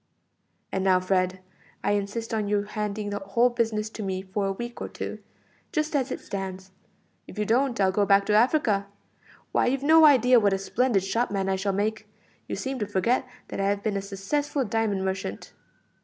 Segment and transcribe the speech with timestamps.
[0.71, 1.41] "And now, Fred,
[1.83, 4.89] I insist on your handing the whole business over to me for a week or
[4.89, 5.19] two,
[5.71, 6.71] just as it stands;
[7.27, 8.87] if you don't I'll go back to Africa.
[9.51, 12.07] Why, you've no idea what a splendid shopman I shall make.
[12.47, 15.53] You seem to forget that I have been a successful diamond merchant."